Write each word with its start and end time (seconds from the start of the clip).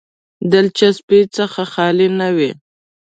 دلچسپۍ 0.51 1.21
څخه 1.35 1.61
خالي 1.73 2.07
نه 2.19 2.27
وي. 2.37 2.51